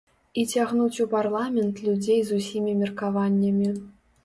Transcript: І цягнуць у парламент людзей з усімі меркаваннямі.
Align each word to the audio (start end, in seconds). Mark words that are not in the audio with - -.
І 0.43 0.45
цягнуць 0.53 1.01
у 1.05 1.07
парламент 1.11 1.83
людзей 1.89 2.19
з 2.31 2.41
усімі 2.41 2.75
меркаваннямі. 2.83 3.73